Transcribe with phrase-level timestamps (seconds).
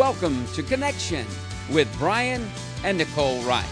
[0.00, 1.26] Welcome to Connection
[1.70, 2.48] with Brian
[2.84, 3.68] and Nicole Wright.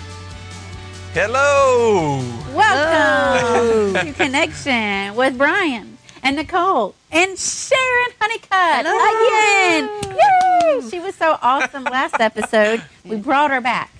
[1.14, 2.18] Hello.
[2.54, 9.88] Welcome to Connection with Brian and Nicole and Sharon Honeycutt again.
[10.18, 10.90] Yay!
[10.90, 12.82] She was so awesome last episode.
[13.06, 13.90] We brought her back.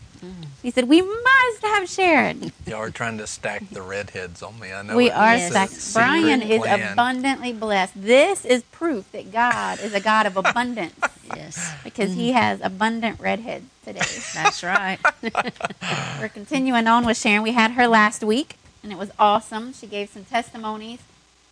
[0.69, 2.53] He said, We must have Sharon.
[2.67, 4.71] Y'all are trying to stack the redheads on me.
[4.71, 5.73] I know We it- are stacked.
[5.73, 6.93] secret Brian is plan.
[6.93, 7.95] abundantly blessed.
[7.97, 11.01] This is proof that God is a God of abundance
[11.35, 14.05] Yes, because He has abundant redheads today.
[14.35, 14.99] that's right.
[16.21, 17.43] We're continuing on with Sharon.
[17.43, 19.73] We had her last week, and it was awesome.
[19.73, 20.99] She gave some testimonies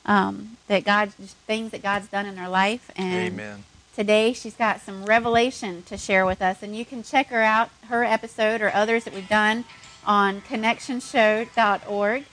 [0.04, 1.14] um, that God,
[1.46, 3.64] things that God's done in her life, and Amen.
[3.96, 6.62] Today she's got some revelation to share with us.
[6.62, 9.64] And you can check her out, her episode or others that we've done
[10.06, 12.24] on connectionshow.org.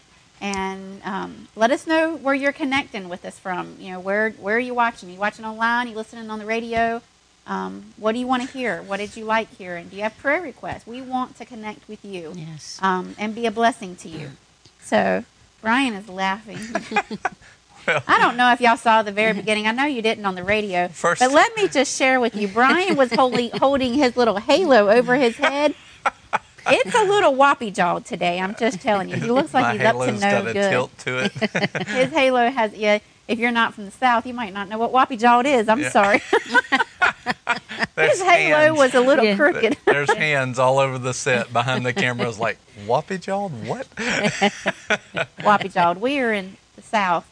[0.42, 3.78] And um, let us know where you're connecting with us from.
[3.80, 5.08] You know, where where are you watching?
[5.10, 5.88] Are you watching online?
[5.88, 7.02] Are you listening on the radio?
[7.48, 8.82] Um, what do you want to hear?
[8.82, 9.88] What did you like hearing?
[9.90, 10.86] Do you have prayer requests?
[10.86, 12.78] We want to connect with you Yes.
[12.82, 14.32] um, and be a blessing to you.
[14.82, 15.24] So
[15.62, 16.60] Brian is laughing.
[17.88, 19.68] Well, I don't know if y'all saw the very beginning.
[19.68, 20.88] I know you didn't on the radio.
[20.88, 22.48] First- but let me just share with you.
[22.48, 25.76] Brian was holding, holding his little halo over his head.
[26.66, 28.40] It's a little whoppy jawed today.
[28.40, 29.18] I'm just telling you.
[29.18, 30.70] He looks like my he's up to no got a good.
[30.70, 31.32] tilt to it.
[31.88, 33.00] His halo has yeah.
[33.28, 35.68] If you're not from the south, you might not know what whoppy jawed is.
[35.68, 35.90] I'm Yeah.
[35.90, 36.22] sorry.
[37.96, 38.78] There's his halo hands.
[38.78, 39.36] was a little Yeah.
[39.36, 39.78] crooked.
[39.86, 42.28] There's hands all over the set behind the camera.
[42.30, 43.52] It's like whoppy jawed.
[43.68, 43.88] What?
[45.44, 45.98] whoppy jawed.
[46.00, 47.26] We are in the south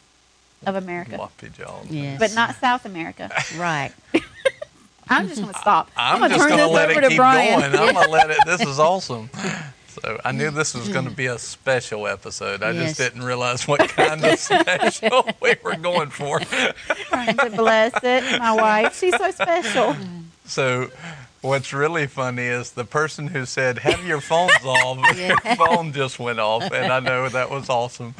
[0.66, 1.86] of America, Whoppy jawed.
[1.90, 2.18] Yes.
[2.18, 3.30] but not South America.
[3.56, 3.92] right.
[5.08, 5.90] I'm just going to stop.
[5.96, 7.60] I'm, gonna just turn gonna this let over it to keep Brian.
[7.60, 7.74] going.
[7.88, 8.38] I'm gonna let it.
[8.46, 9.28] This is awesome.
[9.88, 12.62] So I knew this was going to be a special episode.
[12.62, 12.96] I Yes.
[12.96, 16.40] just didn't realize what kind of special we were going for.
[16.40, 18.38] trying to bless it.
[18.38, 19.94] My wife, she's so special.
[20.46, 20.90] So,
[21.42, 25.36] what's really funny is the person who said, "Have your phones off," Yeah.
[25.44, 28.14] your phone just went off, and I know that was awesome.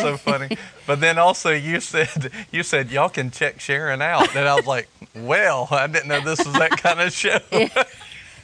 [0.00, 0.56] so funny.
[0.86, 4.66] But then also you said, "You said y'all can check Sharon out," and I was
[4.66, 7.38] like, "Well, I didn't know this was that kind of show."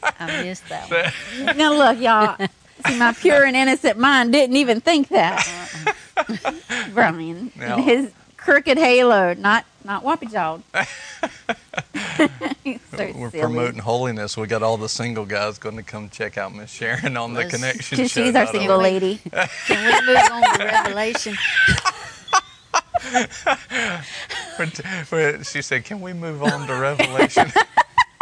[0.03, 1.57] I missed that one.
[1.57, 2.37] Now look, y'all.
[2.87, 5.45] See, my pure and innocent mind didn't even think that.
[6.95, 7.65] Brian No.
[7.77, 8.11] and his
[8.49, 10.63] crooked halo, not not whoppy jawed.
[12.91, 13.41] So We're silly.
[13.43, 14.37] promoting holiness.
[14.37, 17.45] We got all the single guys going to come check out Miss Sharon on the
[17.47, 18.25] connection Because show.
[18.25, 19.21] she's our single lady.
[19.67, 21.37] Can we move on to Revelation?
[25.45, 27.53] She said, "Can we move on to Revelation?"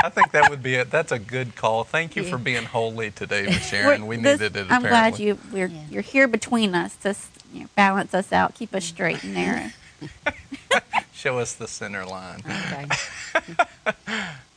[0.04, 0.90] I think that would be it.
[0.90, 1.82] That's a good call.
[1.84, 4.06] Thank you for being holy today, Miss Sharon.
[4.06, 4.70] We We're- this- needed it.
[4.70, 5.80] I'm glad you we're Yeah.
[5.90, 7.14] you're here between us to
[7.52, 9.70] you know, balance us out, keep us straight and narrow.
[11.16, 12.42] Show us the center line.
[12.46, 12.86] Okay.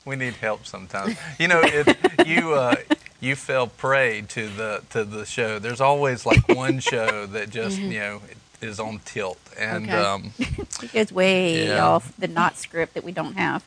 [0.06, 1.18] We need help sometimes.
[1.38, 2.78] You know, it, you uh,
[3.20, 5.60] you fell prey to the to the show.
[5.60, 8.22] There's always like one show that just you know
[8.62, 9.98] is on tilt, and Okay.
[9.98, 10.32] um,
[10.82, 11.86] It goes way Yeah.
[11.86, 13.64] off the not script that we don't have.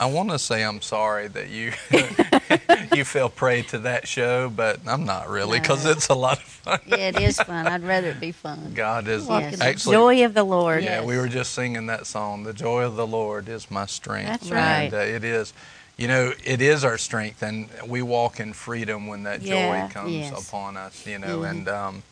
[0.00, 1.72] I want to say I'm sorry that you
[2.96, 5.90] you fell prey to that show, but I'm not really because No.
[5.92, 6.80] it's a lot of fun.
[6.86, 7.66] Yeah, it is fun.
[7.66, 8.72] I'd rather it be fun.
[8.74, 9.60] God is Yes.
[9.60, 9.94] actually.
[9.96, 10.82] joy of the Lord.
[10.82, 11.04] Yeah, Yes.
[11.06, 12.44] we were just singing that song.
[12.44, 14.28] The joy of the Lord is my strength.
[14.28, 14.84] That's right.
[14.84, 15.52] And, uh, it is.
[15.98, 19.86] You know, it is our strength, and we walk in freedom when that Yeah.
[19.86, 20.48] joy comes Yes.
[20.48, 21.06] upon us.
[21.06, 21.50] You know, Mhm.
[21.50, 22.02] and um,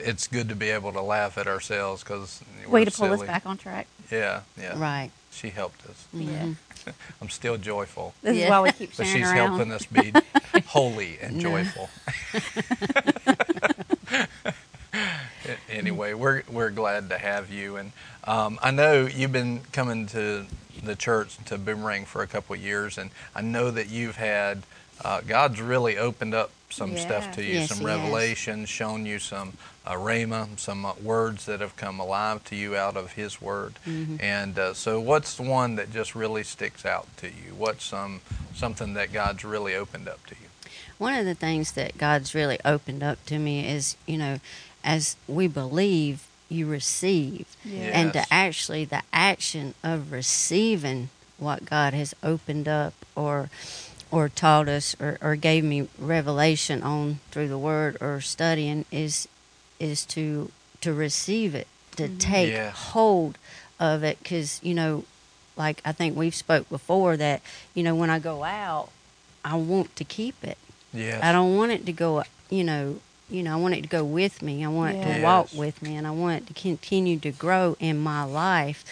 [0.00, 3.46] it's good to be able to laugh at ourselves because Way to pull us back
[3.46, 3.86] on track.
[4.10, 4.76] Yeah, yeah.
[4.76, 5.10] Right.
[5.34, 6.06] She helped us.
[6.12, 6.54] Yeah.
[7.20, 9.56] I'm still joyful, This is why we keep but she's around.
[9.56, 10.12] helping us be
[10.66, 11.88] holy and joyful.
[15.68, 17.92] anyway, we're we're glad to have you, and
[18.24, 20.46] um, I know you've been coming to
[20.82, 24.62] the church to Boomerang for a couple of years, and I know that you've had
[25.04, 27.98] uh, God's really opened up some stuff to you, Yes, some He has.
[28.00, 29.54] revelations, shown you some
[29.86, 33.74] uh, rhema, some uh, words that have come alive to you out of His Word.
[33.86, 34.16] Mm-hmm.
[34.20, 37.54] And uh, so, what's the one that just really sticks out to you?
[37.56, 38.20] What's some
[38.54, 40.48] something that God's really opened up to you?
[40.98, 44.38] One of the things that God's really opened up to me is, you know,
[44.82, 47.46] as we believe, you receive.
[47.64, 53.50] And to actually, the action of receiving what God has opened up or
[54.10, 59.26] or taught us or, or gave me revelation on through the word or studying is
[59.78, 60.50] is to
[60.80, 61.66] to receive it
[61.96, 62.74] to take Yes.
[62.92, 63.38] hold
[63.80, 65.04] of it because you know
[65.56, 67.40] like i think we've spoke before that
[67.74, 68.90] you know when i go out
[69.44, 70.58] i want to keep it
[70.92, 71.22] Yes.
[71.24, 74.04] I don't want it to go, you know, you know, I want it to go
[74.04, 74.64] with me.
[74.64, 77.76] I want it to walk with me, and I want it to continue to grow
[77.80, 78.84] in my life,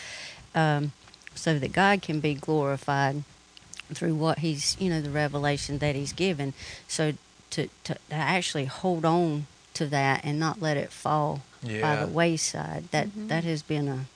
[0.53, 0.91] um,
[1.37, 3.23] so that God can be glorified.
[3.95, 6.55] through what he's you know the revelation that he's given.
[6.89, 7.13] So
[7.51, 12.07] to to, to actually hold on to that and not let it fall by the
[12.07, 12.85] wayside.
[12.91, 13.29] That mm-hmm.
[13.29, 14.07] that has been a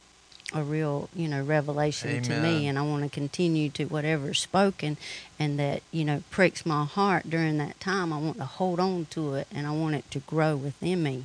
[0.55, 4.97] a real you know revelation to me and I want to continue to whatever's spoken
[5.41, 9.07] and that you know pricks my heart during that time I want to hold on
[9.11, 11.25] to it and I want it to grow within me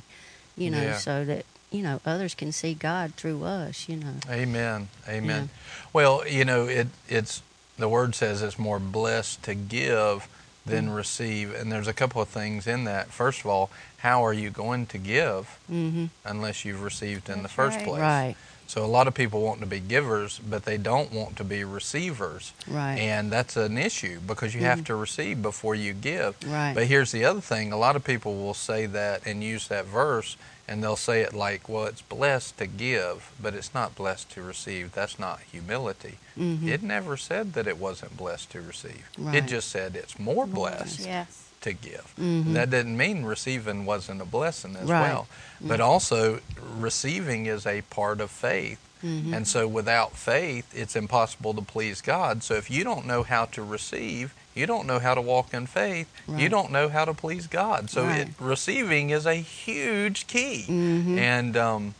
[0.56, 0.96] you know Yeah.
[0.96, 4.88] so that you know others can see God through us you know Amen.
[5.08, 5.50] Amen.
[5.92, 7.42] Well, you know, it it's
[7.78, 10.28] the word says it's more blessed to give
[10.64, 10.96] than Mm.
[10.96, 13.08] receive, and there's a couple of things in that.
[13.12, 17.48] First of all, how are you going to give mhm unless you've received in the
[17.48, 17.84] first right.
[17.86, 18.00] place?
[18.00, 18.36] right
[18.68, 21.62] So a lot of people want to be givers, but they don't want to be
[21.62, 22.52] receivers.
[22.68, 26.36] right And that's an issue because you have to receive before you give.
[26.46, 26.72] Right.
[26.74, 29.84] But here's the other thing a lot of people will say that and use that
[29.86, 30.36] verse,
[30.72, 34.42] and they'll say it like, well, it's blessed to give, but it's not blessed to
[34.42, 34.92] receive.
[34.92, 36.14] That's not humility.
[36.38, 36.66] Mhm.
[36.66, 39.04] It never said that it wasn't blessed to receive,
[39.34, 41.42] it just said it's more blessed Yes.
[41.60, 42.14] to give.
[42.18, 42.54] Mhm.
[42.54, 45.02] That didn't mean receiving wasn't a blessing as Right.
[45.02, 45.28] well.
[45.60, 46.40] But also,
[46.78, 48.78] receiving is a part of faith.
[49.02, 49.34] Mhm.
[49.34, 52.42] And so, without faith, it's impossible to please God.
[52.42, 55.66] So, if you don't know how to receive, you don't know how to walk in
[55.66, 57.90] faith, you don't know how to please God.
[57.90, 58.20] So, Right.
[58.20, 60.66] it, receiving is a huge key.
[60.68, 61.18] Mhm.
[61.18, 61.94] And um,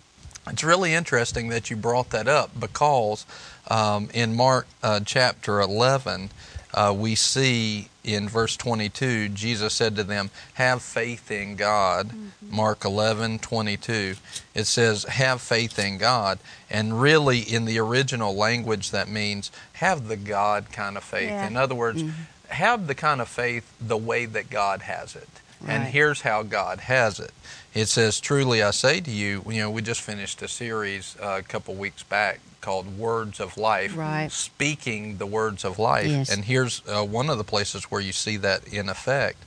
[0.49, 3.25] it's really interesting that you brought that up because
[3.69, 6.31] um, in Mark uh, chapter 11,
[6.75, 12.10] uh, we see in verse 22, Jesus said to them, Have faith in God.
[12.50, 14.14] Mark 11, 22.
[14.54, 16.38] It says, Have faith in God.
[16.70, 21.28] And really, in the original language, that means have the God kind of faith.
[21.31, 21.46] Yeah.
[21.46, 22.22] In other words, Mm-hmm.
[22.49, 25.28] have the kind of faith the way that God has it.
[25.67, 27.32] And here's how God has it.
[27.75, 31.38] It says, Truly I say to you, you know, we just finished a series uh,
[31.41, 34.31] a couple weeks back called Words of Life, Right.
[34.31, 36.06] speaking the words of life.
[36.09, 36.31] Yes.
[36.31, 39.38] And here's uh, one of the places where you see that in effect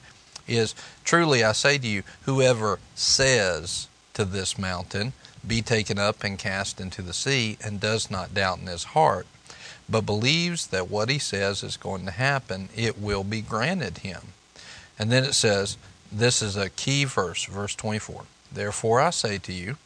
[0.48, 0.74] is,
[1.04, 5.14] Truly I say to you, whoever says to this mountain,
[5.46, 9.28] Be taken up and cast into the sea, and does not doubt in his heart,
[9.88, 14.22] but believes that what he says is going to happen, it will be granted him.
[14.98, 15.78] And then it says,
[16.12, 18.24] this is a key verse, verse 24.
[18.52, 19.78] Therefore I say to you,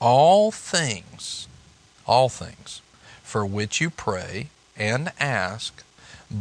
[0.00, 1.48] all things,
[2.06, 2.80] all things
[3.22, 5.82] for which you pray and ask,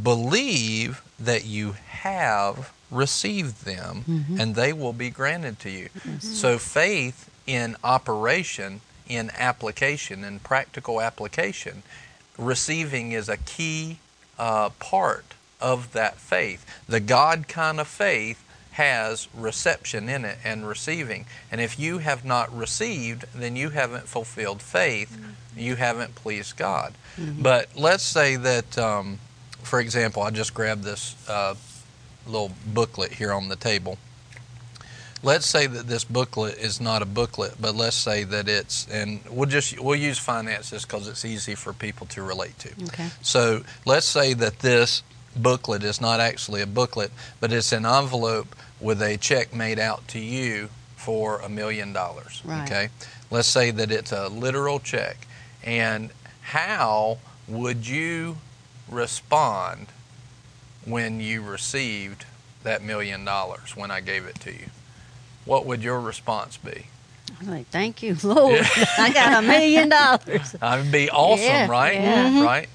[0.04, 4.04] believe that you have received them
[4.40, 5.90] and they will be granted to you.
[6.20, 11.84] So faith in operation, in application, in practical application,
[12.38, 13.98] receiving is a key
[14.38, 16.66] uh, part of that faith.
[16.88, 18.44] The God kind of faith
[18.74, 21.26] has reception in it and receiving.
[21.52, 25.16] And if you have not received, then you haven't fulfilled faith.
[25.56, 26.94] You haven't pleased God.
[27.18, 29.20] But let's say that, um,
[29.62, 31.54] for example, I just grabbed this uh,
[32.26, 33.98] little booklet here on the table.
[35.22, 39.22] Let's say that this booklet is not a booklet, but let's say that it's, and
[39.30, 42.70] we'll just we'll use finances because it's easy for people to relate to.
[42.86, 45.02] okay So let's say that this
[45.36, 50.08] booklet is not actually a booklet, but it's an envelope with a check made out
[50.10, 52.42] to you for a million dollars.
[52.48, 52.90] Okay.
[53.32, 55.28] Let's say that it's a literal check.
[55.64, 58.38] And how would you
[58.90, 59.88] respond
[60.86, 62.26] when you received
[62.64, 64.68] that million dollars when I gave it to you?
[65.46, 66.88] What would your response be?
[67.42, 68.62] I'm like thank you Lord
[68.98, 71.94] I got a million dollars That'd be awesome, Yeah, right?
[71.96, 72.30] yeah.
[72.30, 72.46] Mhm.
[72.46, 72.70] Right?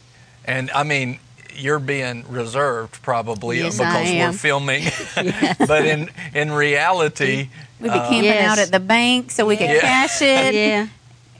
[0.44, 1.18] And I mean,
[1.55, 4.85] you're being reserved probably Yes, because we're filming.
[5.67, 7.49] but in in reality,
[7.81, 8.50] We'd be uh, camping Yes.
[8.50, 9.81] out at the bank so we could Yeah.
[9.81, 10.55] cash it.
[10.55, 10.88] yeah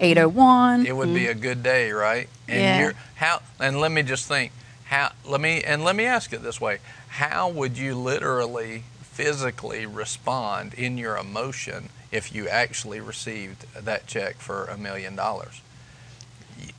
[0.01, 0.87] 801.
[0.87, 2.29] it would be a good day, right?
[2.47, 2.81] And Yeah.
[2.81, 4.53] you're how and let me just think
[4.85, 6.79] how let me and let me ask it this way.
[7.09, 14.37] How would you literally physically respond in your emotion if you actually received that check
[14.37, 15.61] for a million dollars?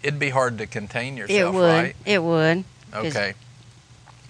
[0.01, 1.95] It'd be hard to contain yourself, it yourself, would right?
[2.05, 3.33] it would 'Cause- Okay.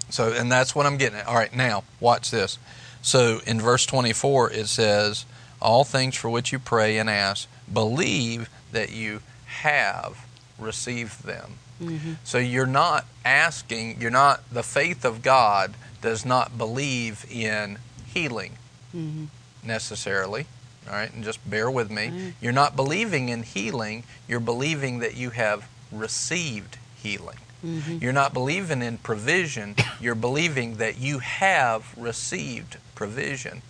[0.09, 1.27] So, and that's what I'm getting at.
[1.27, 2.57] All right, now, watch this.
[3.01, 5.25] So, in verse 24, it says,
[5.61, 10.25] All things for which you pray and ask, believe that you have
[10.57, 11.55] received them.
[11.81, 12.15] Mhm.
[12.23, 17.77] So, you're not asking, you're not, the faith of God does not believe in
[18.13, 18.57] healing
[18.95, 19.27] Mhm.
[19.63, 20.47] necessarily.
[20.87, 22.07] All right, and just bear with me.
[22.07, 22.33] Mm.
[22.41, 27.37] You're not believing in healing, you're believing that you have received healing.
[27.65, 28.01] Mhm.
[28.01, 33.61] You're not believing in provision, you're believing that you have received provision.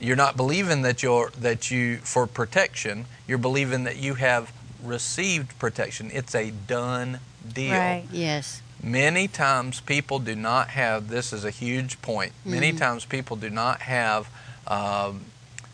[0.00, 5.58] You're not believing that you're that you for protection, you're believing that you have received
[5.58, 6.10] protection.
[6.12, 7.20] It's a done
[7.52, 7.72] deal.
[7.72, 8.04] Right.
[8.12, 13.34] yes Many times people do not have, this is a huge point, many times people
[13.36, 14.30] do not have
[14.68, 15.22] um,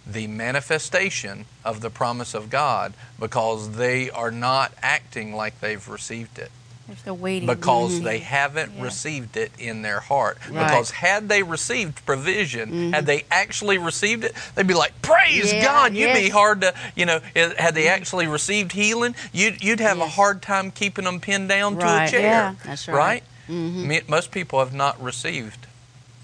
[0.07, 6.39] the manifestation of the promise of God because they are not acting like they've received
[6.39, 6.51] it
[6.87, 7.47] They're still waiting.
[7.47, 8.05] because mm-hmm.
[8.05, 8.83] they haven't Yeah.
[8.83, 10.39] received it in their heart.
[10.51, 10.67] Right.
[10.67, 12.93] Because had they received provision, mm-hmm.
[12.93, 16.75] had they actually received it, they'd be like, "Praise Yeah, God!" You'd be hard to,
[16.95, 17.89] you know, had they mm-hmm.
[17.89, 22.09] actually received healing, you'd you'd have a hard time keeping them pinned down to a
[22.09, 22.21] chair.
[22.21, 22.55] Yeah.
[22.65, 22.97] That's right.
[22.97, 23.23] Right?
[23.49, 25.67] Me- Most people have not received.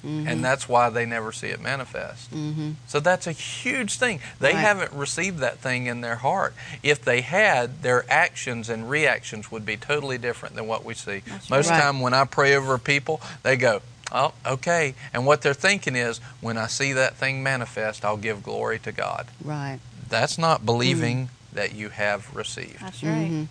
[0.02, 2.30] And that's why they never see it manifest.
[2.34, 2.70] Mm-hmm.
[2.86, 4.20] So that's a huge thing.
[4.38, 4.60] They Right.
[4.60, 6.54] haven't received that thing in their heart.
[6.82, 11.22] If they had, their actions and reactions would be totally different than what we see.
[11.26, 11.80] That's Most right.
[11.80, 16.18] time when I pray over people, they go, "Oh, okay." And what they're thinking is,
[16.40, 19.26] when I see that thing manifest, I'll give glory to God.
[19.44, 19.80] Right.
[20.08, 22.80] That's not believing that you have received.
[22.80, 23.30] That's right.
[23.30, 23.48] Mhm.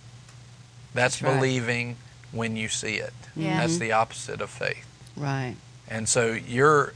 [0.95, 1.35] That's, That's right.
[1.35, 1.97] believing
[2.31, 3.13] when you see it.
[3.35, 3.59] Yeah.
[3.59, 4.85] That's the opposite of faith.
[5.15, 5.55] Right.
[5.89, 6.93] And so you're,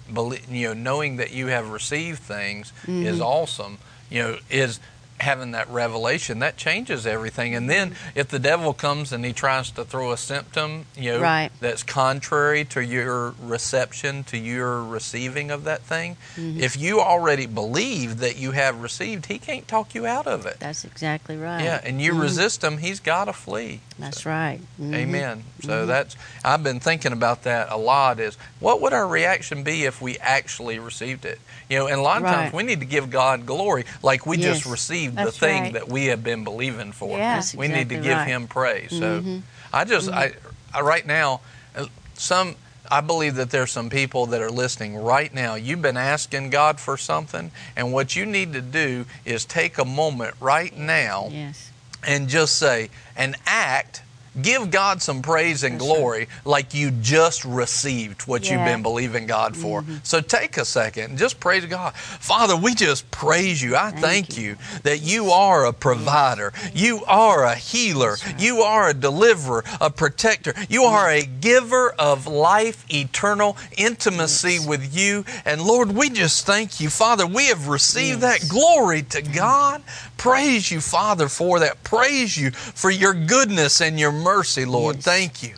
[0.50, 3.22] you know, knowing that you have received things is Mm-hmm.
[3.22, 3.78] awesome.
[4.10, 4.80] You know, is
[5.24, 7.56] having that revelation that changes everything.
[7.56, 11.20] And then if the devil comes and he tries to throw a symptom, you know,
[11.22, 11.50] Right.
[11.60, 16.60] that's contrary to your reception, to your receiving of that thing, Mm-hmm.
[16.62, 20.58] if you already believe that you have received, he can't talk you out of it.
[20.60, 21.64] That's exactly right.
[21.64, 22.22] Yeah, and you Mhm.
[22.22, 23.80] resist him, he's got to flee.
[24.00, 24.60] That's So- right.
[24.82, 24.96] Mhm.
[24.96, 25.44] Amen.
[25.64, 28.20] So that's I've been thinking about that a lot.
[28.20, 31.40] Is what would our reaction be if we actually received it?
[31.70, 32.34] You know, and a lot of Right.
[32.34, 34.72] times we need to give God glory, like we just Yes.
[35.16, 35.74] That's the thing right.
[35.74, 37.18] that we have been believing for.
[37.18, 37.42] Yeah.
[37.56, 38.28] We need to give right.
[38.28, 38.90] Him praise.
[38.92, 39.42] So Mhm.
[39.72, 40.34] I just I,
[40.74, 41.42] I right now
[41.76, 42.56] uh, some.
[42.92, 45.56] I believe that there's some people that are listening right now.
[45.56, 49.86] You've been asking God for something, and what you need to do is take a
[49.86, 51.72] moment right now Yes.
[52.06, 54.03] and just say and act
[54.42, 59.56] give god some praise and glory like you just received what you've been believing god
[59.56, 59.82] for.
[59.82, 59.96] Mm-hmm.
[60.04, 61.94] so take a second and just praise god.
[61.96, 63.76] Father we just praise you.
[63.76, 64.44] I thank, Thank you.
[64.50, 64.56] you.
[64.84, 66.54] that you are a provider.
[66.74, 68.18] You are a healer.
[68.26, 68.40] Right.
[68.40, 70.54] you are a deliverer a protector.
[70.70, 74.68] You are a giver of life eternal intimacy Yes.
[74.68, 75.26] with you.
[75.46, 76.90] And lord we just thank you.
[76.90, 79.82] Father we have received that glory to god.
[80.18, 81.84] Praise you father for that.
[81.84, 85.06] Praise you for your goodness and your mercy lord Yes.
[85.06, 85.56] thank you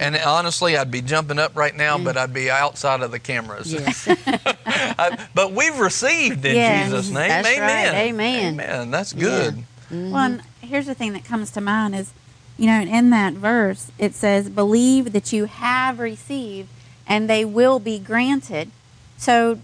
[0.00, 3.72] and honestly i'd be jumping up right now but i'd be outside of the cameras
[3.72, 4.08] Yes.
[4.66, 6.86] I- but we've received in Yes.
[6.88, 7.58] jesus name That's right.
[7.58, 8.54] amen Amen.
[8.54, 10.10] amen that's good Mhm.
[10.10, 12.10] Well, and here's the thing that comes to mind is,
[12.58, 16.68] you know, in that verse it says, "Believe that you have received,
[17.06, 18.70] and they will be granted."
[19.16, 19.58] So,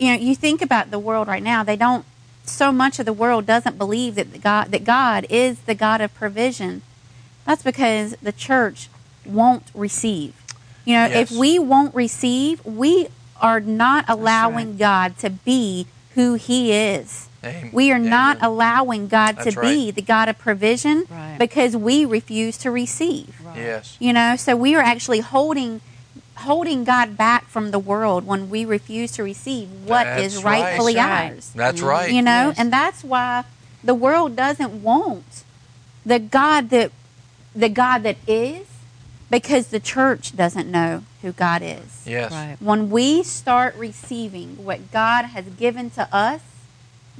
[0.00, 2.04] you know, you think about the world right now; they don't.
[2.46, 6.12] So much of the world doesn't believe that God that God is the God of
[6.16, 6.82] provision.
[7.48, 8.90] That's because the church
[9.24, 10.34] won't receive.
[10.84, 11.32] You know, Yes.
[11.32, 13.08] if we won't receive, we
[13.40, 17.28] are not allowing God to be who He is.
[17.42, 17.70] Amen.
[17.72, 18.50] We are not Amen.
[18.50, 19.94] allowing God That's to be right.
[19.94, 21.36] the God of provision Right.
[21.38, 23.40] because we refuse to receive.
[23.56, 25.80] yes You know, so we are actually holding
[26.42, 30.62] holding God back from the world when we refuse to receive what is That's right.
[30.64, 31.32] rightfully right.
[31.32, 31.50] ours.
[31.54, 31.86] that's Mhm.
[31.88, 32.58] right You know, Yes.
[32.58, 33.44] and that's why
[33.82, 35.24] the world doesn't want
[36.06, 36.90] the God that
[37.58, 38.66] the God that is
[39.30, 42.04] because the church doesn't know who God is.
[42.06, 42.56] yes Right.
[42.60, 46.40] When we start receiving what God has given to us,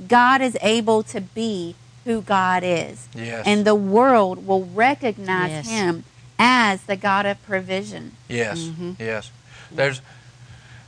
[0.06, 3.08] God is able to be who God is.
[3.14, 5.68] yes And the world will recognize Yes.
[5.68, 6.04] him
[6.38, 8.12] as the God of provision.
[8.28, 8.96] Yes, Mhm.
[8.98, 9.30] yes.
[9.72, 10.00] There's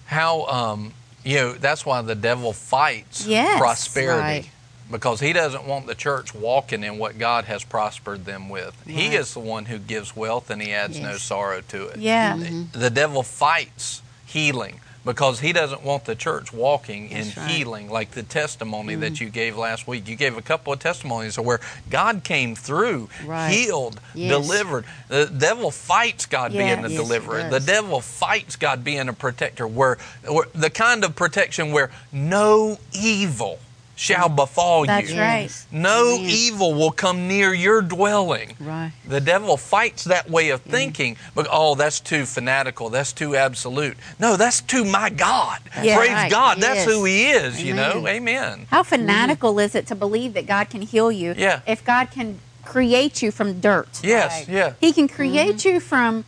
[0.06, 0.92] how um,
[1.24, 3.58] you know that's why the devil fights Yes.
[3.58, 4.50] prosperity Right.
[4.90, 8.74] Because he doesn't want the church walking in what God has prospered them with.
[8.86, 11.98] He is the one who gives wealth and he adds no sorrow to it.
[11.98, 12.36] Yeah.
[12.72, 17.50] The devil fights healing because he doesn't want the church walking in right.
[17.50, 20.06] healing like the testimony that you gave last week.
[20.06, 23.50] You gave a couple of testimonies where God came through, Right.
[23.50, 24.28] healed, Yes.
[24.30, 24.84] delivered.
[25.08, 26.74] The devil fights God Yeah.
[26.74, 27.48] being a Yes, deliverer.
[27.48, 29.96] The devil fights God being a protector where,
[30.28, 33.58] where the kind of protection where no evil
[34.00, 35.20] shall befall That's you.
[35.20, 35.50] right.
[35.70, 36.30] No Amen.
[36.30, 38.56] evil will come near your dwelling.
[38.58, 38.92] Right.
[39.06, 41.18] The devil fights that way of thinking, mm.
[41.34, 42.88] but oh, that's too fanatical.
[42.88, 43.98] That's too absolute.
[44.18, 45.60] No, that's to my God.
[45.72, 46.30] Praise Right.
[46.30, 46.58] God.
[46.58, 46.88] That's Yes.
[46.88, 47.62] who He is.
[47.62, 48.16] You know, Amen.
[48.16, 48.66] Amen.
[48.70, 51.60] How fanatical is it to believe that God can heal you Yeah.
[51.66, 54.00] if God can create you from dirt?
[54.02, 54.32] Yes.
[54.32, 54.48] Right.
[54.48, 54.72] Yeah.
[54.80, 55.74] He can create mm-hmm.
[55.74, 56.24] you from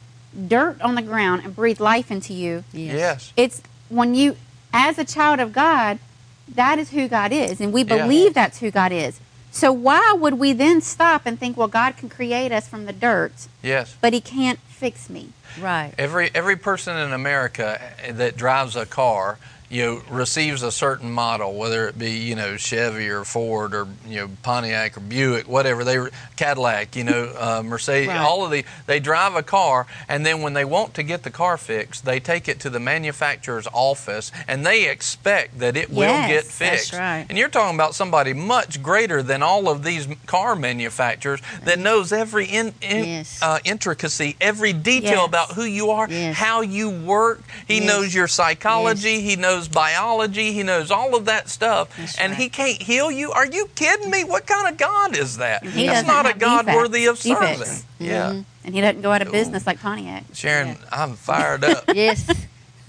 [0.47, 2.65] dirt on the ground and breathe life into you.
[2.75, 2.95] Yes.
[2.95, 3.33] Yes.
[3.35, 4.37] It's when you,
[4.75, 5.99] as a child of God,
[6.55, 7.61] that is who God is.
[7.61, 7.99] And we Yeah.
[7.99, 9.21] believe that's who God is.
[9.51, 12.93] So why would we then stop and think, well, God can create us from the
[12.93, 13.33] dirt,
[13.63, 13.95] Yes.
[14.01, 15.31] but He can't fix me?
[15.61, 15.93] Right.
[15.99, 17.79] Every every person in America
[18.11, 19.39] that drives a car,
[19.73, 23.89] you know, receives a certain model, whether it be you know Chevy or Ford or
[24.07, 25.99] you know Pontiac or Buick, whatever they
[26.37, 28.19] Cadillac, you know uh, Mercedes, Right.
[28.21, 31.31] all of the they drive a car, and then when they want to get the
[31.31, 36.03] car fixed, they take it to the manufacturer's office, and they expect that it will
[36.03, 36.55] Yes, get that's
[36.89, 36.93] fixed.
[36.93, 37.27] right.
[37.31, 42.13] And you're talking about somebody much greater than all of these car manufacturers that knows
[42.13, 43.39] every in, in, Yes.
[43.41, 45.29] uh, intricacy, every detail Yes.
[45.29, 47.41] about who you are, how you work.
[47.67, 49.21] He knows your psychology.
[49.23, 50.53] He knows biology.
[50.53, 51.97] He knows all of that stuff.
[51.97, 52.41] That's and right.
[52.41, 53.33] he can't heal you.
[53.33, 54.25] Are you kidding me?
[54.25, 55.65] What kind of God is that?
[55.65, 57.59] He That's doesn't a God defects- worthy of defects.
[57.59, 57.75] serving.
[57.75, 58.05] Mm-hmm.
[58.05, 58.43] Yeah.
[58.65, 60.25] And He doesn't go out of business like Pontiac.
[60.35, 61.85] Sharon, I'm fired up.
[61.95, 62.29] Yes.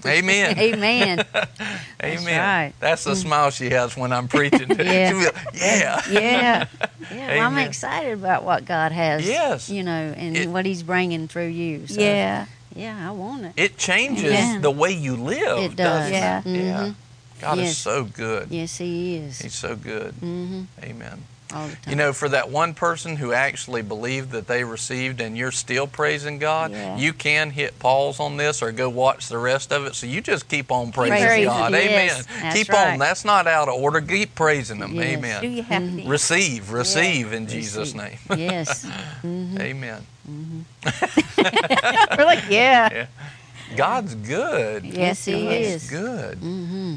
[0.06, 0.58] Amen.
[0.58, 1.24] Amen.
[2.02, 2.38] Amen.
[2.38, 2.72] right.
[2.78, 3.16] That's the mm.
[3.16, 4.68] smile she has when I'm preaching.
[4.78, 5.08] Yeah.
[5.10, 6.00] She'll like, yeah.
[6.10, 6.66] Yeah.
[7.10, 9.26] Yeah, well, I'm excited about what God has.
[9.26, 9.70] Yes.
[9.70, 11.86] You know, and It- what He's bringing through you.
[11.86, 12.46] So, yeah.
[12.74, 13.52] Yeah, I want it.
[13.56, 14.62] It changes Amen.
[14.62, 15.58] the way you live.
[15.72, 16.10] It does.
[16.10, 16.42] doesn't Yeah.
[16.44, 16.46] it?
[16.64, 16.80] Yeah.
[16.86, 16.94] Mhm.
[17.40, 18.48] God is so good.
[18.50, 19.38] Yes, He is.
[19.38, 20.14] He's so good.
[20.14, 21.22] hmm Amen.
[21.54, 21.82] All the time.
[21.90, 25.86] You know, for that one person who actually believed that they received and you're still
[25.86, 26.96] praising God, Yeah.
[26.96, 29.94] you can hit pause on this or go watch the rest of it.
[29.94, 31.44] So you just keep on praising praising.
[31.44, 31.72] God.
[31.72, 32.42] Yes, Amen.
[32.42, 32.92] that's keep right.
[32.94, 32.98] on.
[32.98, 34.00] That's not out of order.
[34.00, 34.94] Keep praising Him.
[34.94, 35.04] Yes.
[35.04, 35.52] Do Amen.
[35.52, 36.06] you have to be?
[36.06, 38.18] Receive, receive in Jesus' name.
[38.28, 38.38] Receive.
[38.50, 38.84] yes.
[39.22, 40.02] hmm Amen.
[40.28, 40.60] Mm-hmm.
[42.18, 43.06] We're like, yeah.
[43.76, 44.84] God's good.
[44.84, 45.90] Yes, He He God's is.
[45.90, 46.40] good.
[46.40, 46.96] Mm-hmm.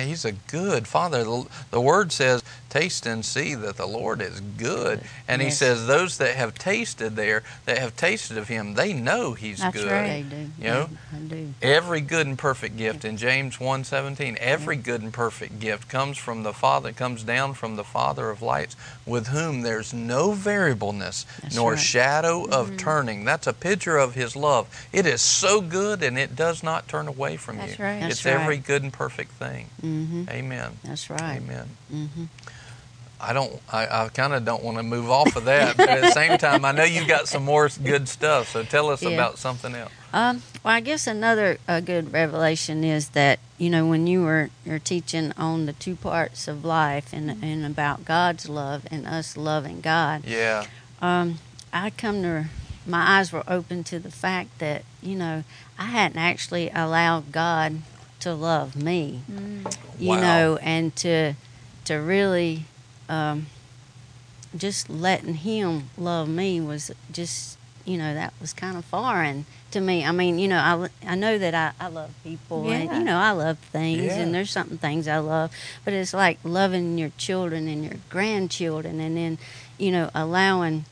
[0.00, 1.24] He's a good Father.
[1.24, 5.86] The, the Word says, "Taste and see that the Lord is good." And He says,
[5.86, 9.90] "Those that have tasted there, that have tasted of Him, they know He's That's good."
[9.90, 10.06] right.
[10.08, 10.50] They do.
[10.58, 10.90] You know?
[11.14, 11.54] I do.
[11.62, 16.42] Every good and perfect gift in James 1:17, every good and perfect gift comes from
[16.42, 21.54] the Father, comes down from the Father of lights, with whom there's no variableness That's
[21.54, 21.80] nor right.
[21.80, 22.76] shadow of Mm-hmm.
[22.76, 23.24] turning.
[23.24, 24.66] That's a picture of his love.
[24.92, 27.84] It is so good and it does not turn away from That's you.
[27.84, 28.00] right.
[28.00, 29.66] That's it's every good and perfect thing.
[29.80, 30.76] Hmm Amen.
[30.84, 31.36] That's right.
[31.36, 31.68] Amen.
[31.90, 32.24] hmm
[33.20, 33.60] I don't.
[33.72, 36.38] I, I kind of don't want to move off of that, but at the same
[36.38, 38.50] time, I know you've got some more good stuff.
[38.50, 39.08] So tell us Yeah.
[39.08, 39.90] about something else.
[40.12, 44.50] Um, well, I guess another uh, good revelation is that you know when you were
[44.64, 49.36] you're teaching on the two parts of life and and about God's love and us
[49.36, 50.24] loving God.
[50.24, 50.66] Yeah.
[51.02, 51.38] Um,
[51.72, 52.44] I come to
[52.86, 55.42] my eyes were open to the fact that you know
[55.76, 57.82] I hadn't actually allowed God
[58.20, 59.22] to love me.
[59.98, 60.20] You Wow.
[60.20, 61.34] know, and to
[61.84, 62.64] to really
[63.08, 63.46] um,
[64.56, 69.80] just letting Him love me was just you know that was kind of foreign to
[69.80, 70.04] me.
[70.04, 73.18] I mean, you know, I, I know that I, I love people and you know
[73.18, 74.22] I love things Yeah.
[74.22, 75.50] and there's something things I love,
[75.84, 79.38] but it's like loving your children and your grandchildren and then
[79.78, 80.84] you know allowing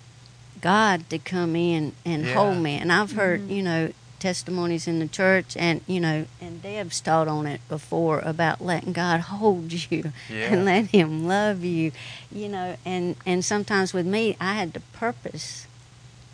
[0.60, 2.34] God to come in and Yeah.
[2.34, 2.76] hold me.
[2.76, 3.50] And I've heard Mhm.
[3.50, 3.92] you know
[4.26, 8.92] testimonies in the church and you know and Deb's taught on it before about letting
[8.92, 10.52] God hold you Yeah.
[10.52, 11.92] and let him love you
[12.32, 15.68] you know and and sometimes with me I had to purpose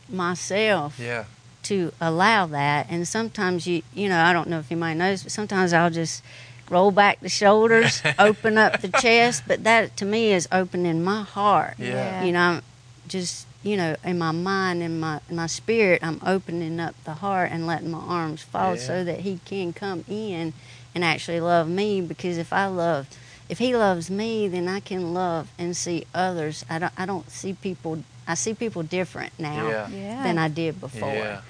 [0.08, 1.24] myself Yeah.
[1.64, 5.32] to allow that and sometimes you you know I don't know if anybody knows but
[5.32, 6.22] sometimes I'll just
[6.70, 11.22] roll back the shoulders open up the chest but that to me is opening my
[11.24, 12.24] heart Yeah.
[12.24, 12.62] you know I'm
[13.06, 17.14] just you know in my mind and my in my spirit i'm opening up the
[17.14, 18.80] heart and letting my arms fall Yeah.
[18.80, 20.52] so that he can come in
[20.94, 23.06] and actually love me because if i love
[23.48, 27.30] if he loves me then i can love and see others i don't i don't
[27.30, 29.88] see people i see people different now Yeah.
[29.90, 30.22] Yeah.
[30.24, 31.40] than i did before Yeah.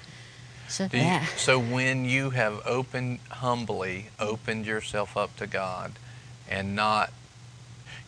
[0.67, 5.93] so Do you- yeah so when you have opened humbly opened yourself up to God
[6.49, 7.11] and not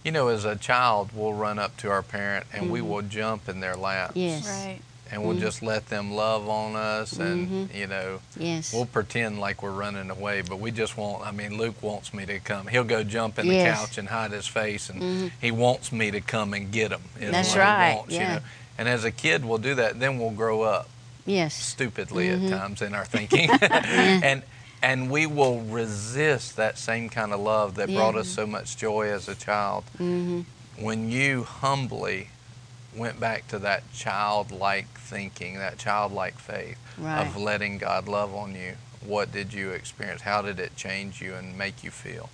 [0.06, 2.88] you know as a child we'll run up to our parent and we Mhm.
[2.88, 4.80] will jump in their lap yes Right.
[5.12, 5.39] and we'll Mhm.
[5.41, 7.76] just let them love on us and Mhm.
[7.76, 11.58] you know yes we'll pretend like we're running away but we just won't I mean
[11.58, 14.89] Luke wants me to come he'll go jump in the couch and hide his face
[14.89, 15.32] and Mhm.
[15.41, 18.20] he wants me to come and get him is That's what he right, wants, you
[18.20, 18.36] yeah.
[18.36, 18.41] know
[18.78, 20.88] and as a kid we'll do that then we'll grow up
[21.26, 24.44] yes stupidly at times in our thinking and
[24.86, 29.10] and we will resist that same kind of love that brought us so much joy
[29.10, 29.84] as a child.
[29.98, 30.41] Hmm
[30.78, 32.30] when you humbly
[32.95, 37.26] went back to that childlike thinking that childlike faith right.
[37.26, 40.21] of letting God love on you what did you experience?
[40.24, 42.28] How did it change you and make you feel?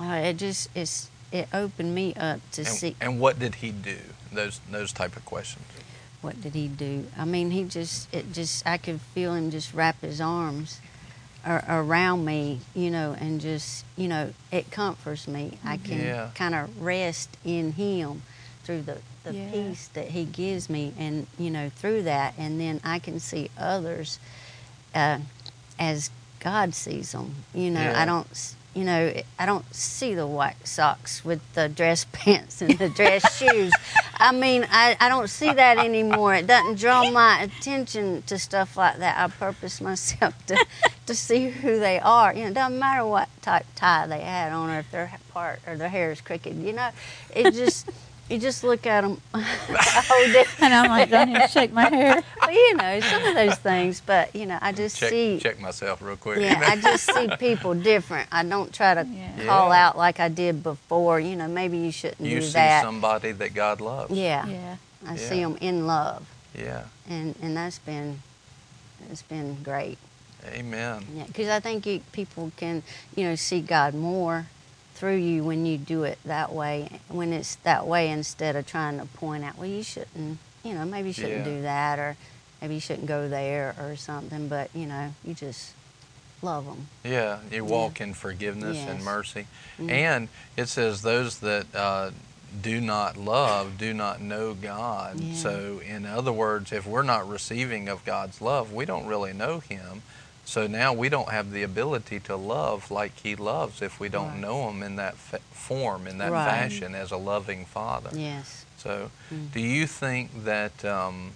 [0.00, 3.70] Uh, it just it's it opened me up to and, see and what did he
[3.70, 3.98] do?
[4.32, 5.64] Those those type of questions.
[6.22, 7.06] What did he do?
[7.16, 10.89] I mean, he just, it just, I could feel him just wrap his arms ar-
[11.46, 15.58] around me, you know, and just, you know, it comforts me.
[15.64, 16.30] I can Yeah.
[16.34, 18.22] kind of rest in him
[18.64, 19.50] through the, the Yeah.
[19.50, 23.50] peace that He gives me, and you know through that, and then I can see
[23.58, 24.18] others
[24.94, 25.18] uh,
[25.78, 27.34] as God sees them.
[27.54, 28.00] You know, Yeah.
[28.00, 28.54] I don't.
[28.72, 33.36] You know, I don't see the white socks with the dress pants and the dress
[33.38, 33.74] shoes.
[34.16, 36.36] I mean, I, I don't see that anymore.
[36.36, 39.18] It doesn't draw my attention to stuff like that.
[39.18, 40.64] I purpose myself to,
[41.06, 42.34] to see who they are.
[42.34, 45.60] You know, it doesn't matter what type tie they had on or if their part
[45.66, 46.54] or their hair is crooked.
[46.56, 46.90] You know,
[47.34, 47.88] it just
[48.30, 50.44] you just look at them a whole.
[50.62, 52.22] And I'm like, don't even shake my hair.
[52.40, 54.00] Well, you know, some of those things.
[54.04, 55.38] But you know, I just Check, see.
[55.40, 56.38] check myself real quick.
[56.40, 58.28] Yeah, I just see people different.
[58.32, 59.46] I don't try to Yeah.
[59.46, 59.86] call Yeah.
[59.88, 61.18] out like I did before.
[61.20, 62.42] You know, maybe you shouldn't you do that.
[62.42, 62.82] You see that.
[62.84, 64.16] somebody that God loves.
[64.16, 64.76] yeah, Yeah.
[65.06, 66.84] I see them in love, Yeah.
[67.08, 68.20] and and that's been
[69.10, 69.98] it's been great.
[70.46, 71.04] Amen.
[71.14, 72.82] Yeah, because I think you, people can
[73.16, 74.46] you know see God more
[74.94, 77.00] through you when you do it that way.
[77.08, 80.38] When it's that way instead of trying to point out, well, you shouldn't.
[80.62, 81.44] You know, maybe you shouldn't Yeah.
[81.56, 82.16] do that, or
[82.60, 84.48] maybe you shouldn't go there, or something.
[84.48, 85.72] But you know, you just
[86.42, 86.88] love them.
[87.04, 89.04] Yeah, you walk in forgiveness and Yes.
[89.04, 89.46] mercy.
[89.78, 89.90] Mhm.
[89.90, 92.10] And it says, those that uh,
[92.62, 95.20] do not love do not know God.
[95.20, 95.34] Yeah.
[95.34, 99.60] So, in other words, if we're not receiving of God's love, we don't really know
[99.60, 100.02] Him.
[100.50, 104.30] So now we don't have the ability to love like He loves if we don't
[104.32, 104.38] Right.
[104.40, 106.44] know Him in that form, in that Right.
[106.44, 108.10] fashion, as a loving Father.
[108.12, 108.64] Yes.
[108.76, 109.52] So, Mm.
[109.52, 111.34] do you think that um,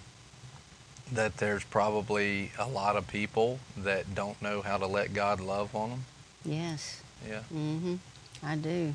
[1.13, 5.73] that there's probably a lot of people that don't know how to let God love
[5.73, 6.05] on them?
[6.43, 6.99] Yes.
[7.25, 7.95] Yeah, Mm-hmm.
[8.43, 8.93] I do.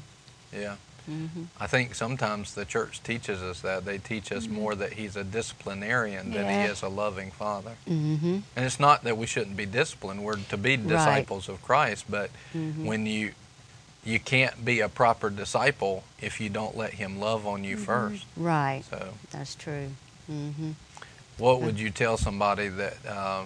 [0.53, 0.77] yeah.
[1.09, 1.47] Mhm.
[1.59, 5.25] I think sometimes the church teaches us that they teach us more that He's a
[5.25, 7.77] disciplinarian than He is a loving Father.
[7.89, 8.43] Mhm.
[8.57, 10.89] And it's not that we shouldn't be disciplined; we're to be Right.
[10.89, 12.05] disciples of Christ.
[12.09, 12.85] But Mhm.
[12.85, 13.33] when you
[14.03, 18.25] you can't be a proper disciple if you don't let Him love on you first.
[18.35, 18.83] Right.
[18.89, 19.13] So.
[19.31, 19.91] That's true.
[20.31, 20.75] Mhm.
[21.37, 23.45] What would you tell somebody that uh,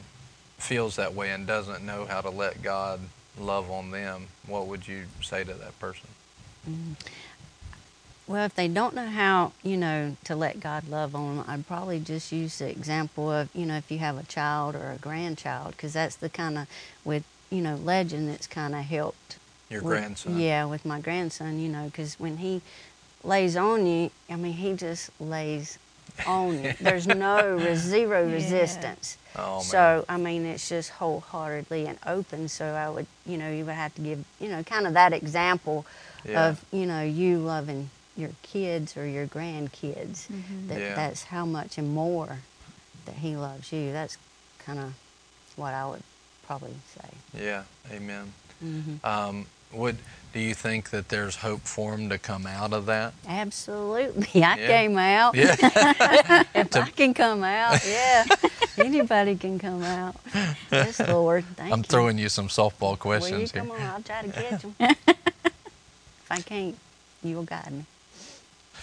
[0.58, 3.00] feels that way and doesn't know how to let God
[3.36, 4.28] love on them?
[4.46, 6.06] What would you say to that person?
[8.26, 11.66] Well, if they don't know how, you know, to let God love on them, I'd
[11.66, 14.96] probably just use the example of, you know, if you have a child or a
[14.96, 16.66] grandchild, because that's the kind of,
[17.04, 19.36] with, you know, legend that's kind of helped.
[19.68, 20.38] Your with- grandson.
[20.38, 22.62] Yeah, with my grandson, you know, because when he
[23.22, 25.78] lays on you, I mean, he just lays
[26.24, 26.74] on you.
[26.80, 28.32] There's no res- zero Yeah.
[28.34, 29.18] resistance.
[29.36, 29.62] Oh man.
[29.64, 32.48] So I mean, it's just wholeheartedly and open.
[32.48, 35.12] So I would, you know, you would have to give, you know, kind of that
[35.12, 35.84] example
[36.24, 36.48] Yeah.
[36.48, 40.28] of, you know, you loving your kids or your grandkids.
[40.30, 40.68] Mhm.
[40.68, 40.94] That Yeah.
[40.94, 42.38] that's how much and more
[43.06, 43.92] that he loves you.
[43.92, 44.16] That's
[44.64, 44.94] kind of
[45.56, 46.02] what I would
[46.46, 47.40] probably say.
[47.44, 47.64] yeah.
[47.90, 48.32] Amen.
[48.60, 49.98] hmm Um, would
[50.32, 53.12] do you think that there's hope for him to come out of that?
[53.28, 54.66] Absolutely, I Yeah.
[54.66, 55.34] came out.
[55.34, 55.54] Yeah.
[56.54, 58.24] if I can come out, yeah,
[58.78, 60.16] anybody can come out.
[60.72, 61.84] Yes, Lord, thank I'm you.
[61.84, 63.76] throwing you some softball Well, you questions come here.
[63.76, 64.74] on, I'll try to catch them.
[64.80, 66.76] if I can't,
[67.22, 67.84] you'll guide me.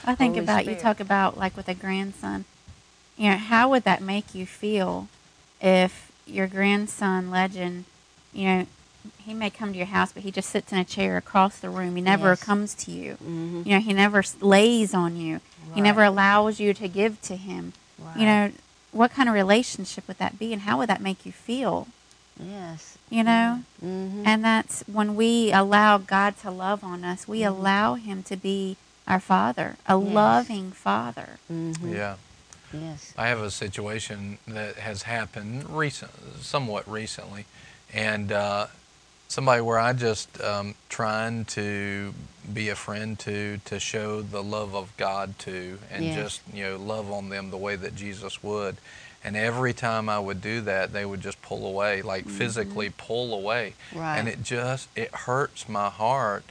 [0.05, 2.45] I think Holy about you talk about like with a grandson.
[3.17, 5.07] You know, how would that make you feel
[5.61, 7.85] if your grandson legend,
[8.33, 8.67] you know,
[9.19, 11.69] he may come to your house, but he just sits in a chair across the
[11.69, 11.95] room.
[11.95, 12.43] He never Yes.
[12.43, 13.13] comes to you.
[13.13, 13.61] Mm-hmm.
[13.65, 15.41] You know, he never lays on you.
[15.75, 17.73] He never allows you to give to him.
[18.15, 18.51] You know,
[18.91, 21.87] what kind of relationship would that be, and how would that make you feel?
[22.39, 22.97] Yes.
[23.09, 24.23] You know, Mm-hmm.
[24.25, 27.27] and that's when we allow God to love on us.
[27.27, 28.77] We allow Him to be
[29.11, 30.13] our Father, a Yes.
[30.13, 31.37] loving Father.
[31.51, 31.93] mm-hmm.
[31.93, 32.15] Yeah.
[32.73, 33.13] Yes.
[33.17, 37.43] I have a situation that has happened recent, somewhat recently,
[37.93, 38.67] and uh,
[39.27, 42.13] somebody where I just um, trying to
[42.53, 46.15] be a friend to, to show the love of God to, and Yes.
[46.15, 48.77] just you know love on them the way that Jesus would.
[49.23, 53.33] And every time I would do that, they would just pull away, like physically pull
[53.33, 54.17] away, Right.
[54.17, 56.45] and it just it hurts my heart.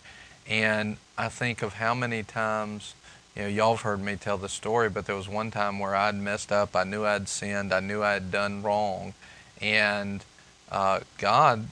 [0.47, 2.95] And I think of how many times
[3.37, 5.95] you know, y'all have heard me tell the story, but there was one time where
[5.95, 6.75] I'd messed up.
[6.75, 7.75] I knew I'd sinned.
[7.75, 9.13] I knew I'd done wrong.
[9.61, 10.25] And
[10.73, 11.67] uh, God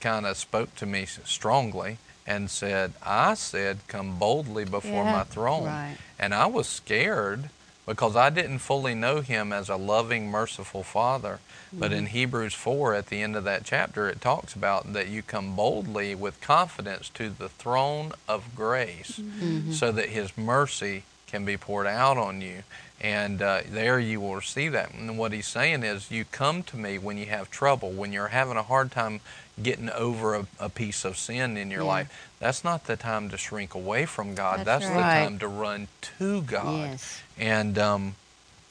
[0.00, 5.12] kind of spoke to me strongly and said, I said, come boldly before Yeah.
[5.12, 5.64] my throne.
[5.64, 5.96] Right.
[6.18, 7.48] And I was scared
[7.86, 11.40] because I didn't fully know him as a loving, merciful father.
[11.74, 15.22] But in Hebrews 4, at the end of that chapter, it talks about that you
[15.22, 19.72] come boldly with confidence to the throne of grace Mm-hmm.
[19.72, 22.62] so that his mercy can be poured out on you.
[23.00, 24.92] And uh, there you will receive that.
[24.94, 28.28] And what he's saying is, you come to me when you have trouble, when you're
[28.28, 29.20] having a hard time
[29.60, 31.86] getting over a, a piece of sin in your Yeah.
[31.88, 32.28] life.
[32.38, 34.58] That's not the time to shrink away from God.
[34.64, 34.96] That's That's, right.
[35.20, 36.90] the time to run to God.
[36.90, 37.21] Yes.
[37.38, 38.14] And um,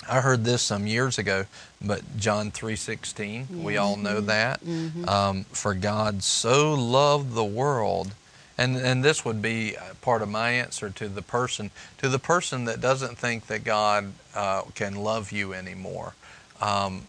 [0.09, 1.45] I heard this some years ago,
[1.81, 4.61] but John three sixteen, we all know that.
[5.07, 8.13] Um, For God so loved the world,
[8.57, 12.65] and and this would be part of my answer to the person to the person
[12.65, 16.13] that doesn't think that God uh, can love you anymore.
[16.61, 17.07] Um,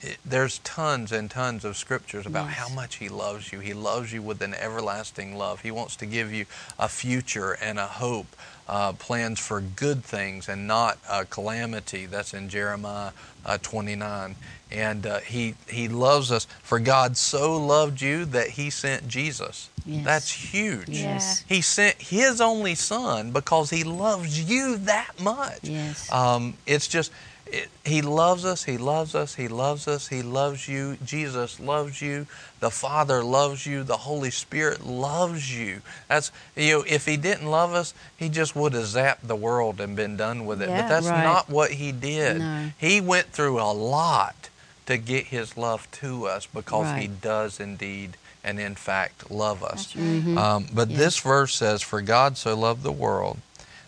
[0.00, 2.56] it, there's tons and tons of scriptures about Yes.
[2.58, 3.60] how much he loves you.
[3.60, 5.60] He loves you with an everlasting love.
[5.62, 6.46] He wants to give you
[6.78, 8.34] a future and a hope,
[8.68, 12.06] uh, plans for good things and not uh, calamity.
[12.06, 13.10] That's in Jeremiah
[13.44, 14.36] uh, 29.
[14.72, 16.46] And uh, he he loves us.
[16.62, 19.68] For God so loved you that He sent Jesus.
[19.84, 20.04] Yes.
[20.04, 20.88] That's huge.
[20.90, 21.44] Yes.
[21.48, 25.58] He sent His only Son because He loves you that much.
[25.64, 26.10] Yes.
[26.12, 27.10] Um, it's just,
[27.52, 30.96] it, He loves us, He loves us, He loves us, He loves you.
[31.04, 32.26] Jesus loves you.
[32.60, 33.82] The Father loves you.
[33.84, 35.80] The Holy Spirit loves you.
[36.08, 39.80] That's, you know, if He didn't love us, He just would have zapped the world
[39.80, 40.68] and been done with it.
[40.70, 40.82] Yeah.
[40.82, 41.24] but that's Right.
[41.24, 42.38] not what He did.
[42.38, 42.70] No.
[42.78, 44.48] He went through a lot
[44.86, 49.94] to get His love to us because He does indeed and in fact love us.
[49.94, 50.04] Right.
[50.24, 50.36] Mhm.
[50.38, 50.96] Um, but Yeah.
[50.96, 53.38] this verse says, For God so loved the world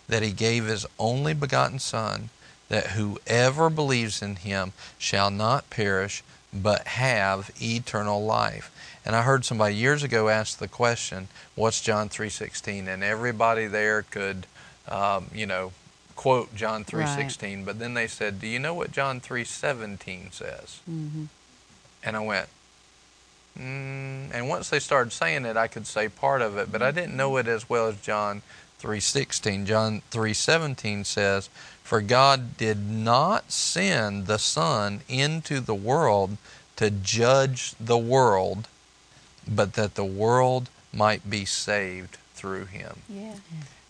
[0.08, 2.28] that he gave his only begotten Son,
[2.72, 6.22] that whoever believes in him shall not perish,
[6.54, 8.70] but have eternal life.
[9.04, 12.88] And I heard somebody years ago ask the question, What's John 3.16?
[12.88, 14.46] And everybody there could,
[14.88, 15.72] um, you know,
[16.16, 17.66] quote John 3.16.
[17.66, 20.80] But then they said, Do you know what John 3.17 says?
[20.90, 21.28] Mhm.
[22.02, 22.48] And I went,
[23.58, 26.90] mm, and once they started saying it, I could say part of it, but I
[26.90, 28.40] didn't know it as well as John
[28.82, 29.64] 3:16.
[29.64, 31.48] John 3:17 says,
[31.84, 36.36] "For God did not send the Son into the world
[36.76, 38.66] to judge the world,
[39.46, 43.36] but that the world might be saved through him." Yeah.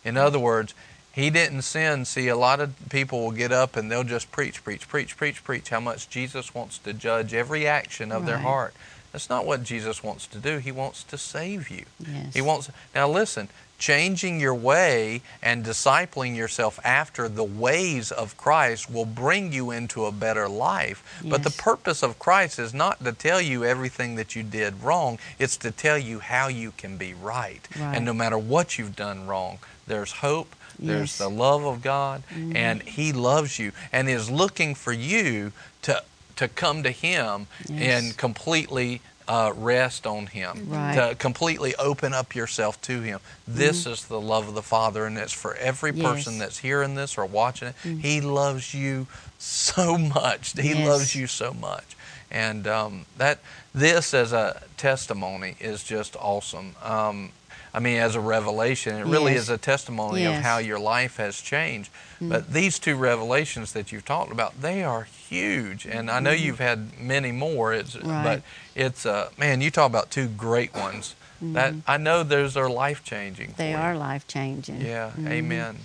[0.04, 0.74] In other words,
[1.12, 2.08] he didn't send.
[2.08, 5.44] See, a lot of people will get up and they'll just preach, preach, preach, preach,
[5.44, 8.74] preach how much Jesus wants to judge every action of their heart.
[9.12, 10.58] That's not what Jesus wants to do.
[10.58, 11.84] He wants to save you.
[12.00, 12.34] Yes.
[12.34, 12.70] He wants.
[12.94, 13.48] Now listen,
[13.78, 20.04] changing your way and discipling yourself after the ways of Christ will bring you into
[20.06, 21.20] a better life.
[21.24, 25.18] But the purpose of Christ is not to tell you everything that you did wrong,
[25.38, 27.66] it's to tell you how you can be right.
[27.78, 27.96] Right.
[27.96, 31.18] And no matter what you've done wrong, there's hope, there's Yes.
[31.18, 32.56] the love of God, mm-hmm.
[32.56, 36.02] and He loves you and is looking for you to
[36.36, 38.04] to come to Him Yes.
[38.04, 40.94] and completely uh, rest on Him, Right.
[40.96, 43.20] to completely open up yourself to Him.
[43.46, 46.40] This is the love of the Father, and it's for every person Yes.
[46.40, 47.74] that's hearing this or watching it.
[47.84, 49.06] He loves you
[49.38, 50.52] so much.
[50.60, 50.88] He Yes.
[50.88, 51.96] loves you so much,
[52.32, 53.38] and um, that
[53.72, 56.74] this as a testimony is just awesome.
[56.82, 57.30] Um,
[57.74, 61.40] I mean, as a revelation, it really is a testimony of how your life has
[61.40, 61.90] changed.
[62.20, 66.60] But these two revelations that you've talked about, they are huge, and I know you've
[66.60, 67.72] had many more.
[67.72, 68.22] It's Right.
[68.24, 68.42] but
[68.74, 71.14] it's uh, man, you talk about two great ones.
[71.40, 73.54] That I know those are life changing.
[73.56, 74.80] They are life changing.
[74.82, 75.28] Yeah, Mhm.
[75.28, 75.78] amen.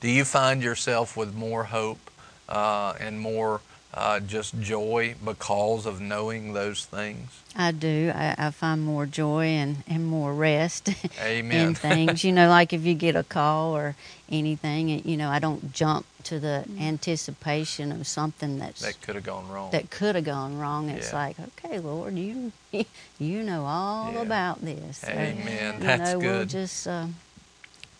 [0.00, 2.10] Do you find yourself with more hope
[2.48, 3.60] uh, and more
[3.94, 7.42] uh, just joy because of knowing those things?
[7.56, 8.12] I do.
[8.14, 10.90] I, I find more joy and, and more rest
[11.22, 11.68] Amen.
[11.68, 12.22] in things.
[12.22, 13.96] You know, like if you get a call or
[14.30, 19.24] anything, you know, I don't jump to the anticipation of something that's that could have
[19.24, 19.70] gone wrong.
[19.70, 20.90] that could have gone wrong.
[20.90, 21.18] It's Yeah.
[21.18, 22.52] like, okay, Lord, you
[23.18, 24.20] you know all Yeah.
[24.22, 24.98] about this.
[24.98, 25.74] So, Amen.
[25.80, 26.48] You That's know, we'll good.
[26.50, 27.06] just uh,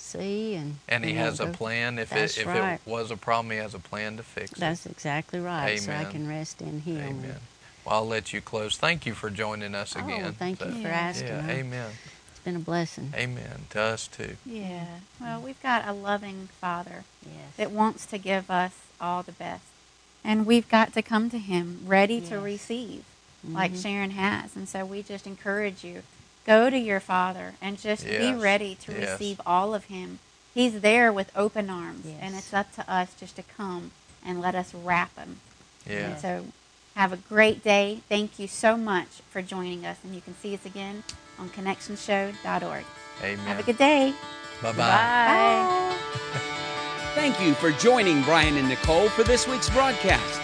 [0.09, 1.99] see and and he you know, has a plan.
[1.99, 2.75] If it if right.
[2.75, 4.59] it was a problem, he has a plan to fix it.
[4.59, 5.79] That's exactly right.
[5.79, 6.97] So I can rest in Him.
[6.99, 7.37] Amen.
[7.85, 8.77] Well, I'll let you close.
[8.77, 10.33] Thank you for joining us Oh, again.
[10.35, 11.29] thank you for asking.
[11.29, 11.91] Yeah, amen.
[12.31, 13.13] It's been a blessing.
[13.17, 13.67] Amen.
[13.71, 14.37] To us too.
[14.45, 14.87] Yeah.
[15.21, 17.57] Well, we've got a loving Father Yes.
[17.57, 19.65] that wants to give us all the best.
[20.25, 23.05] And we've got to come to Him ready to receive,
[23.49, 23.83] like Mhm.
[23.83, 24.57] Sharon has.
[24.57, 26.03] And so we just encourage you
[26.49, 29.11] go to your Father and just be ready to Yes.
[29.11, 30.19] receive all of Him.
[30.55, 32.07] He's there with open arms.
[32.21, 33.91] And it's up to us just to come
[34.25, 35.41] and let us wrap Him.
[35.87, 35.97] Yeah.
[35.99, 36.47] And so
[36.97, 38.01] have a great day.
[38.09, 39.99] Thank you so much for joining us.
[40.03, 41.05] And you can see us again
[41.39, 42.85] on connectionshow.org.
[43.23, 43.39] Amen.
[43.47, 44.15] Have a good day.
[44.63, 44.77] Bye-bye.
[44.77, 45.97] Bye.
[47.15, 50.41] Thank you for joining Brian and Nicole for this week's broadcast.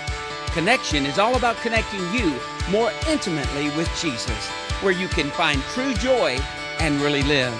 [0.53, 2.39] Connection is all about connecting you
[2.71, 4.51] more intimately with Jesus,
[4.83, 6.39] where you can find true joy
[6.81, 7.55] and really live.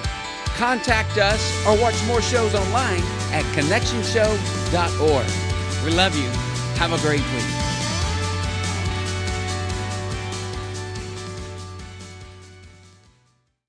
[0.55, 3.01] Contact us or watch more shows online
[3.31, 5.25] at connectionshow.org.
[5.83, 6.29] We love you.
[6.79, 7.64] Have a great week.